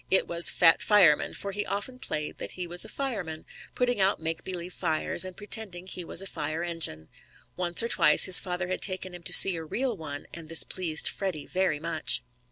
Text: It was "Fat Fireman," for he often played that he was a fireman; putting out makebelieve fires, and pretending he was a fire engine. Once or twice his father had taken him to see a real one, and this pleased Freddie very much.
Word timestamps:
It 0.09 0.27
was 0.27 0.49
"Fat 0.49 0.81
Fireman," 0.81 1.35
for 1.35 1.51
he 1.51 1.63
often 1.63 1.99
played 1.99 2.39
that 2.39 2.53
he 2.53 2.65
was 2.65 2.83
a 2.83 2.89
fireman; 2.89 3.45
putting 3.75 4.01
out 4.01 4.19
makebelieve 4.19 4.73
fires, 4.73 5.23
and 5.25 5.37
pretending 5.37 5.85
he 5.85 6.03
was 6.03 6.23
a 6.23 6.25
fire 6.25 6.63
engine. 6.63 7.07
Once 7.55 7.83
or 7.83 7.87
twice 7.87 8.23
his 8.23 8.39
father 8.39 8.67
had 8.67 8.81
taken 8.81 9.13
him 9.13 9.21
to 9.21 9.31
see 9.33 9.55
a 9.57 9.63
real 9.63 9.95
one, 9.95 10.25
and 10.33 10.49
this 10.49 10.63
pleased 10.63 11.07
Freddie 11.07 11.45
very 11.45 11.79
much. 11.79 12.23